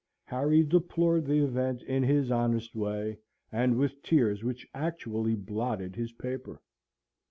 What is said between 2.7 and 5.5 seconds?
way, and with tears which actually